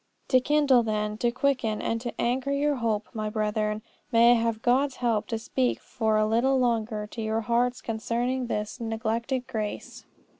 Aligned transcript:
To 0.29 0.39
kindle 0.39 0.81
then, 0.81 1.19
to 1.19 1.29
quicken, 1.29 1.79
and 1.79 2.01
to 2.01 2.19
anchor 2.19 2.49
your 2.51 2.77
hope, 2.77 3.09
my 3.13 3.29
brethren, 3.29 3.83
may 4.11 4.31
I 4.31 4.33
have 4.33 4.63
God's 4.63 4.95
help 4.95 5.27
to 5.27 5.37
speak 5.37 5.79
for 5.79 6.17
a 6.17 6.25
little 6.25 6.57
longer 6.57 7.05
to 7.11 7.21
your 7.21 7.41
hearts 7.41 7.81
concerning 7.83 8.47
this 8.47 8.79
neglected 8.79 9.45
grace! 9.45 10.07